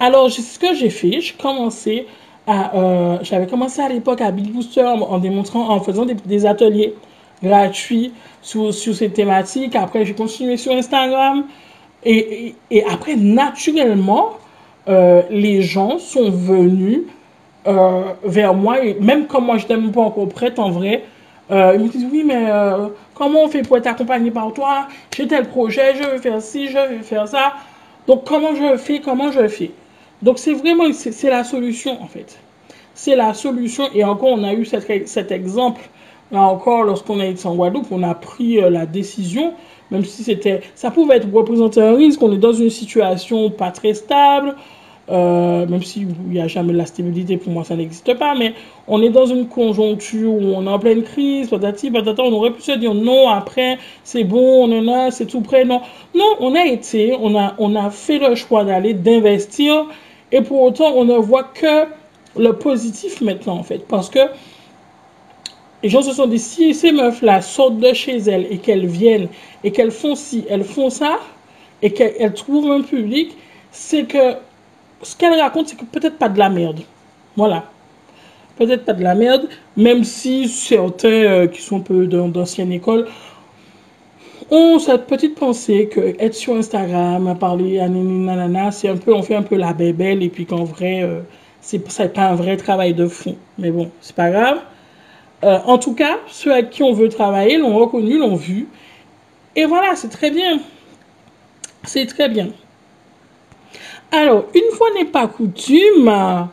Alors, 0.00 0.28
ce 0.28 0.58
que 0.58 0.74
j'ai 0.74 0.90
fait, 0.90 1.20
j'ai 1.20 1.34
commencé 1.34 2.08
à, 2.48 2.76
euh, 2.76 3.18
j'avais 3.22 3.46
commencé 3.46 3.80
à 3.80 3.88
l'époque 3.88 4.20
à 4.20 4.32
Big 4.32 4.50
Booster 4.50 4.82
en, 4.82 5.18
démontrant, 5.18 5.70
en 5.70 5.78
faisant 5.78 6.04
des, 6.04 6.46
ateliers 6.46 6.94
gratuits 7.44 8.12
sur, 8.42 8.74
ces 8.74 9.08
thématiques. 9.08 9.76
Après, 9.76 10.04
j'ai 10.04 10.14
continué 10.14 10.56
sur 10.56 10.72
Instagram. 10.72 11.44
Et, 12.04 12.56
après, 12.90 13.14
naturellement, 13.14 14.30
euh, 14.88 15.22
les 15.30 15.62
gens 15.62 16.00
sont 16.00 16.28
venus 16.28 17.02
euh, 17.68 18.02
vers 18.24 18.52
moi. 18.52 18.84
Et 18.84 18.94
même 18.94 19.28
quand 19.28 19.40
moi, 19.40 19.58
je 19.58 19.62
n'étais 19.62 19.76
même 19.76 19.92
pas 19.92 20.00
encore 20.00 20.28
prête 20.28 20.58
en 20.58 20.70
vrai, 20.70 21.04
ils 21.50 21.80
me 21.80 21.88
disent, 21.88 22.06
oui, 22.10 22.24
mais 22.24 22.50
Comment 23.16 23.44
on 23.44 23.48
fait 23.48 23.62
pour 23.62 23.78
être 23.78 23.86
accompagné 23.86 24.30
par 24.30 24.52
toi? 24.52 24.88
J'ai 25.16 25.26
tel 25.26 25.48
projet, 25.48 25.94
je 25.94 26.02
veux 26.06 26.18
faire 26.18 26.42
ci, 26.42 26.68
je 26.68 26.96
veux 26.96 27.02
faire 27.02 27.26
ça. 27.26 27.54
Donc, 28.06 28.24
comment 28.24 28.54
je 28.54 28.76
fais 28.76 29.00
Comment 29.00 29.32
je 29.32 29.48
fais? 29.48 29.70
Donc, 30.20 30.38
c'est 30.38 30.52
vraiment, 30.52 30.84
c'est 30.92 31.30
la 31.30 31.42
solution, 31.42 32.02
en 32.02 32.06
fait. 32.06 32.38
C'est 32.92 33.16
la 33.16 33.32
solution. 33.32 33.88
Et 33.94 34.04
encore, 34.04 34.28
on 34.32 34.44
a 34.44 34.52
eu 34.52 34.66
cet, 34.66 35.32
exemple, 35.32 35.80
là 36.30 36.42
encore, 36.42 36.84
lorsqu'on 36.84 37.22
été 37.22 37.46
en 37.46 37.54
Guadeloupe, 37.54 37.86
on 37.90 38.02
a 38.02 38.14
pris 38.14 38.62
euh, 38.62 38.68
la 38.68 38.84
décision, 38.84 39.54
même 39.90 40.04
si 40.04 40.22
c'était, 40.22 40.60
ça 40.74 40.90
pouvait 40.90 41.22
représenter 41.32 41.80
un 41.80 41.94
risque, 41.96 42.22
on 42.22 42.32
est 42.32 42.38
dans 42.38 42.52
une 42.52 42.68
situation 42.68 43.48
pas 43.50 43.70
très 43.70 43.94
stable, 43.94 44.56
euh, 45.08 45.66
même 45.66 45.82
s'il 45.82 46.08
n'y 46.28 46.40
a 46.40 46.48
jamais 46.48 46.72
de 46.72 46.78
la 46.78 46.86
stabilité, 46.86 47.36
pour 47.36 47.52
moi 47.52 47.62
ça 47.64 47.76
n'existe 47.76 48.12
pas, 48.14 48.34
mais 48.34 48.54
on 48.88 49.00
est 49.02 49.10
dans 49.10 49.26
une 49.26 49.46
conjoncture 49.46 50.32
où 50.32 50.54
on 50.56 50.66
est 50.66 50.70
en 50.70 50.78
pleine 50.78 51.02
crise, 51.02 51.48
patati, 51.48 51.90
patata, 51.90 52.22
on 52.22 52.32
aurait 52.32 52.50
pu 52.50 52.62
se 52.62 52.72
dire 52.72 52.92
non, 52.94 53.28
après 53.28 53.78
c'est 54.02 54.24
bon, 54.24 54.68
on 54.68 54.78
en 54.78 54.92
a, 54.92 55.10
c'est 55.10 55.26
tout 55.26 55.42
prêt, 55.42 55.64
non. 55.64 55.80
Non, 56.14 56.36
on 56.40 56.54
a 56.54 56.64
été, 56.64 57.16
on 57.20 57.36
a, 57.38 57.54
on 57.58 57.76
a 57.76 57.90
fait 57.90 58.18
le 58.18 58.34
choix 58.34 58.64
d'aller, 58.64 58.94
d'investir, 58.94 59.86
et 60.32 60.42
pour 60.42 60.60
autant 60.62 60.92
on 60.94 61.04
ne 61.04 61.16
voit 61.16 61.44
que 61.44 61.84
le 62.36 62.52
positif 62.52 63.20
maintenant 63.20 63.58
en 63.58 63.62
fait, 63.62 63.86
parce 63.86 64.10
que 64.10 64.20
les 65.82 65.88
gens 65.88 66.02
se 66.02 66.12
sont 66.12 66.26
dit, 66.26 66.40
si 66.40 66.74
ces 66.74 66.90
meufs-là 66.90 67.42
sortent 67.42 67.78
de 67.78 67.92
chez 67.92 68.16
elles 68.16 68.46
et 68.50 68.58
qu'elles 68.58 68.86
viennent 68.86 69.28
et 69.62 69.70
qu'elles 69.70 69.92
font 69.92 70.16
ci, 70.16 70.44
elles 70.48 70.64
font 70.64 70.90
ça, 70.90 71.18
et 71.82 71.92
qu'elles 71.92 72.34
trouvent 72.34 72.70
un 72.72 72.80
public, 72.80 73.36
c'est 73.70 74.04
que 74.04 74.34
ce 75.02 75.16
qu'elle 75.16 75.38
raconte, 75.38 75.68
c'est 75.68 75.76
que 75.76 75.84
peut-être 75.84 76.18
pas 76.18 76.28
de 76.28 76.38
la 76.38 76.48
merde. 76.48 76.80
Voilà. 77.36 77.64
Peut-être 78.56 78.84
pas 78.84 78.94
de 78.94 79.02
la 79.02 79.14
merde, 79.14 79.48
même 79.76 80.04
si 80.04 80.48
certains 80.48 81.08
euh, 81.08 81.46
qui 81.46 81.60
sont 81.60 81.76
un 81.78 81.80
peu 81.80 82.06
d'ancienne 82.06 82.72
école 82.72 83.06
ont 84.50 84.78
cette 84.78 85.06
petite 85.06 85.34
pensée 85.34 85.88
que 85.88 86.14
être 86.18 86.34
sur 86.34 86.54
Instagram, 86.54 87.26
à 87.26 87.34
parler 87.34 87.80
à 87.80 87.88
nanana, 87.88 88.70
c'est 88.70 88.88
un 88.88 88.96
peu, 88.96 89.12
on 89.12 89.22
fait 89.22 89.34
un 89.34 89.42
peu 89.42 89.56
la 89.56 89.72
bébelle 89.72 90.22
et 90.22 90.28
puis 90.28 90.46
qu'en 90.46 90.64
vrai, 90.64 91.02
euh, 91.02 91.20
c'est 91.60 91.80
pas 92.14 92.28
un 92.28 92.34
vrai 92.34 92.56
travail 92.56 92.94
de 92.94 93.06
fond. 93.06 93.36
Mais 93.58 93.70
bon, 93.70 93.90
c'est 94.00 94.14
pas 94.14 94.30
grave. 94.30 94.58
Euh, 95.44 95.58
en 95.66 95.78
tout 95.78 95.94
cas, 95.94 96.18
ceux 96.28 96.52
avec 96.52 96.70
qui 96.70 96.82
on 96.82 96.92
veut 96.92 97.08
travailler 97.08 97.58
l'ont 97.58 97.76
reconnu, 97.76 98.18
l'ont 98.18 98.36
vu. 98.36 98.68
Et 99.54 99.66
voilà, 99.66 99.96
c'est 99.96 100.08
très 100.08 100.30
bien. 100.30 100.60
C'est 101.84 102.06
très 102.06 102.28
bien. 102.28 102.48
Alors, 104.12 104.44
une 104.54 104.76
fois 104.76 104.88
n'est 104.94 105.04
pas 105.04 105.26
coutume, 105.26 106.48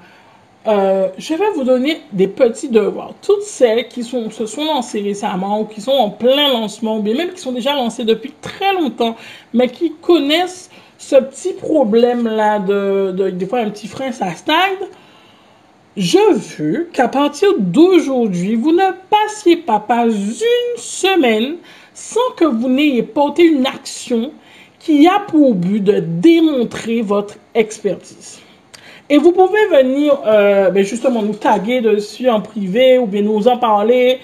euh, 0.66 1.10
je 1.18 1.34
vais 1.34 1.50
vous 1.56 1.64
donner 1.64 2.02
des 2.12 2.28
petits 2.28 2.70
devoirs. 2.70 3.14
Toutes 3.22 3.44
celles 3.44 3.88
qui 3.88 4.04
sont, 4.04 4.32
se 4.32 4.46
sont 4.46 4.66
lancées 4.66 5.02
récemment 5.02 5.62
ou 5.62 5.66
qui 5.66 5.82
sont 5.82 5.92
en 5.92 6.10
plein 6.10 6.50
lancement, 6.50 6.98
ou 6.98 7.02
bien 7.02 7.16
même 7.16 7.32
qui 7.34 7.42
sont 7.42 7.52
déjà 7.52 7.74
lancées 7.74 8.06
depuis 8.06 8.34
très 8.42 8.74
longtemps, 8.74 9.16
mais 9.54 9.68
qui 9.68 9.94
connaissent 10.02 10.70
ce 10.98 11.18
petit 11.18 11.54
problème-là 11.54 12.60
de, 12.60 13.12
de, 13.12 13.30
des 13.30 13.46
fois 13.46 13.60
un 13.60 13.70
petit 13.70 13.88
frein, 13.88 14.12
ça 14.12 14.34
stagne. 14.34 14.88
Je 15.96 16.18
veux 16.58 16.90
qu'à 16.92 17.08
partir 17.08 17.50
d'aujourd'hui, 17.60 18.56
vous 18.56 18.72
ne 18.72 18.92
passiez 19.10 19.58
pas, 19.58 19.80
pas 19.80 20.06
une 20.06 20.78
semaine 20.78 21.58
sans 21.94 22.32
que 22.36 22.46
vous 22.46 22.70
n'ayez 22.70 23.04
porté 23.04 23.44
une 23.44 23.68
action 23.68 24.32
qui 24.84 25.08
a 25.08 25.20
pour 25.20 25.56
but 25.56 25.82
de 25.82 26.00
démontrer 26.00 27.02
votre 27.02 27.36
expertise. 27.56 28.42
Et 29.10 29.18
vous 29.18 29.32
pouvez 29.32 29.66
venir 29.72 30.20
euh, 30.26 30.70
ben 30.72 30.84
justement 30.84 31.22
nous 31.22 31.36
taguer 31.36 31.82
dessus 31.82 32.30
en 32.30 32.42
privé 32.42 32.98
ou 32.98 33.06
bien 33.06 33.22
nous 33.22 33.48
en 33.48 33.58
parler 33.58 34.20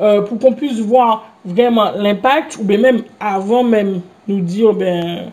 euh, 0.00 0.22
pour 0.22 0.38
qu'on 0.38 0.52
puisse 0.52 0.78
voir 0.78 1.28
vraiment 1.44 1.90
l'impact 1.92 2.58
ou 2.60 2.64
bien 2.64 2.78
même 2.78 3.02
avant 3.18 3.64
même 3.64 4.00
nous 4.28 4.40
dire 4.40 4.72
ben 4.72 5.32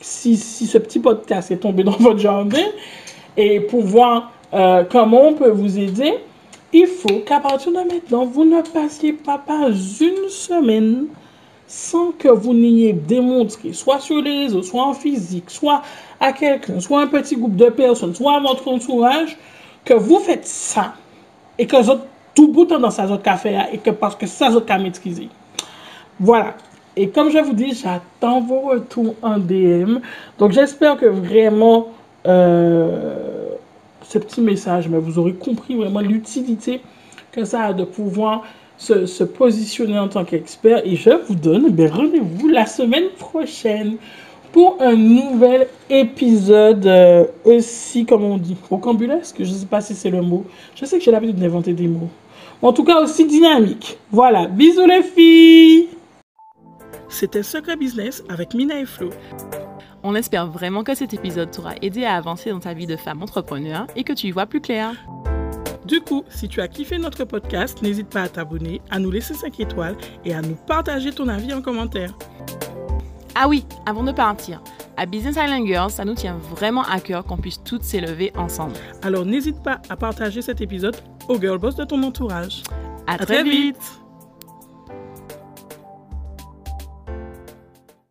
si, 0.00 0.36
si 0.36 0.66
ce 0.66 0.78
petit 0.78 0.98
podcast 0.98 1.50
est 1.50 1.58
tombé 1.58 1.82
dans 1.82 1.90
votre 1.98 2.18
jardin 2.18 2.66
et 3.36 3.60
pour 3.60 3.82
voir 3.82 4.32
euh, 4.52 4.84
comment 4.90 5.28
on 5.28 5.34
peut 5.34 5.50
vous 5.50 5.78
aider, 5.78 6.14
il 6.72 6.86
faut 6.86 7.20
qu'à 7.20 7.40
partir 7.40 7.72
de 7.72 7.78
maintenant, 7.78 8.24
vous 8.26 8.44
ne 8.44 8.60
passiez 8.62 9.12
pas 9.12 9.38
par 9.38 9.68
une 9.68 10.28
semaine 10.28 11.06
sans 11.70 12.10
que 12.10 12.26
vous 12.26 12.52
n'ayez 12.52 12.92
démontré, 12.92 13.72
soit 13.72 14.00
sur 14.00 14.20
les 14.20 14.42
réseaux, 14.42 14.64
soit 14.64 14.82
en 14.82 14.92
physique, 14.92 15.48
soit 15.48 15.82
à 16.18 16.32
quelqu'un, 16.32 16.80
soit 16.80 17.00
un 17.00 17.06
petit 17.06 17.36
groupe 17.36 17.54
de 17.54 17.68
personnes, 17.68 18.12
soit 18.12 18.34
à 18.34 18.40
votre 18.40 18.66
entourage, 18.66 19.36
que 19.84 19.94
vous 19.94 20.18
faites 20.18 20.44
ça 20.44 20.94
et 21.56 21.68
que 21.68 21.80
vous 21.80 22.00
tout 22.34 22.48
bout 22.48 22.64
dans 22.64 22.90
sa 22.90 23.06
zone 23.06 23.22
café 23.22 23.56
et 23.72 23.78
que 23.78 23.90
parce 23.90 24.16
que 24.16 24.26
ça 24.26 24.50
zone 24.50 24.64
maîtriser. 24.78 25.28
Voilà. 26.18 26.56
Et 26.96 27.08
comme 27.08 27.30
je 27.30 27.38
vous 27.38 27.52
dis, 27.52 27.72
j'attends 27.72 28.40
vos 28.40 28.62
retours 28.62 29.14
en 29.22 29.38
DM. 29.38 29.98
Donc 30.40 30.50
j'espère 30.50 30.96
que 30.96 31.06
vraiment 31.06 31.86
euh, 32.26 33.50
ce 34.02 34.18
petit 34.18 34.40
message, 34.40 34.88
mais 34.88 34.98
vous 34.98 35.20
aurez 35.20 35.34
compris 35.34 35.76
vraiment 35.76 36.00
l'utilité 36.00 36.80
que 37.30 37.44
ça 37.44 37.66
a 37.66 37.72
de 37.72 37.84
pouvoir 37.84 38.42
se, 38.80 39.24
positionner 39.24 39.98
en 39.98 40.08
tant 40.08 40.24
qu'expert. 40.24 40.82
Et 40.84 40.96
je 40.96 41.10
vous 41.10 41.34
donne 41.34 41.70
ben, 41.70 41.90
rendez-vous 41.90 42.48
la 42.48 42.66
semaine 42.66 43.10
prochaine 43.18 43.96
pour 44.52 44.78
un 44.80 44.96
nouvel 44.96 45.68
épisode 45.88 46.86
euh, 46.86 47.24
aussi, 47.44 48.04
comme 48.04 48.24
on 48.24 48.38
dit, 48.38 48.56
rocambolesque. 48.68 49.36
Je 49.38 49.50
ne 49.50 49.54
sais 49.54 49.66
pas 49.66 49.80
si 49.80 49.94
c'est 49.94 50.10
le 50.10 50.22
mot. 50.22 50.44
Je 50.74 50.84
sais 50.84 50.98
que 50.98 51.04
j'ai 51.04 51.12
l'habitude 51.12 51.38
d'inventer 51.38 51.72
des 51.72 51.86
mots. 51.86 52.08
En 52.62 52.72
tout 52.72 52.84
cas, 52.84 53.00
aussi 53.00 53.26
dynamique. 53.26 53.98
Voilà. 54.10 54.46
Bisous 54.46 54.86
les 54.86 55.02
filles. 55.02 55.88
C'était 57.08 57.42
Secret 57.42 57.76
Business 57.76 58.22
avec 58.28 58.54
Mina 58.54 58.78
et 58.78 58.86
Flo. 58.86 59.10
On 60.02 60.14
espère 60.14 60.46
vraiment 60.46 60.82
que 60.82 60.94
cet 60.94 61.12
épisode 61.12 61.50
t'aura 61.50 61.74
aidé 61.82 62.04
à 62.04 62.14
avancer 62.14 62.50
dans 62.50 62.60
ta 62.60 62.72
vie 62.72 62.86
de 62.86 62.96
femme 62.96 63.22
entrepreneur 63.22 63.86
et 63.96 64.04
que 64.04 64.12
tu 64.12 64.28
y 64.28 64.30
vois 64.30 64.46
plus 64.46 64.60
clair. 64.60 64.94
Du 65.90 66.00
coup, 66.00 66.22
si 66.30 66.46
tu 66.46 66.60
as 66.60 66.68
kiffé 66.68 66.98
notre 66.98 67.24
podcast, 67.24 67.82
n'hésite 67.82 68.10
pas 68.10 68.22
à 68.22 68.28
t'abonner, 68.28 68.80
à 68.92 69.00
nous 69.00 69.10
laisser 69.10 69.34
5 69.34 69.58
étoiles 69.58 69.96
et 70.24 70.32
à 70.32 70.40
nous 70.40 70.54
partager 70.54 71.10
ton 71.10 71.26
avis 71.26 71.52
en 71.52 71.62
commentaire. 71.62 72.16
Ah 73.34 73.48
oui, 73.48 73.64
avant 73.86 74.04
de 74.04 74.12
partir, 74.12 74.62
à 74.96 75.04
Business 75.04 75.34
Island 75.34 75.66
Girls, 75.66 75.90
ça 75.90 76.04
nous 76.04 76.14
tient 76.14 76.38
vraiment 76.54 76.82
à 76.82 77.00
cœur 77.00 77.24
qu'on 77.24 77.38
puisse 77.38 77.60
toutes 77.64 77.82
s'élever 77.82 78.30
ensemble. 78.36 78.74
Alors 79.02 79.24
n'hésite 79.24 79.64
pas 79.64 79.82
à 79.88 79.96
partager 79.96 80.42
cet 80.42 80.60
épisode 80.60 80.96
aux 81.28 81.40
girl 81.40 81.58
boss 81.58 81.74
de 81.74 81.84
ton 81.84 82.00
entourage. 82.04 82.62
À, 83.08 83.18
très, 83.18 83.42
vite. 83.42 83.99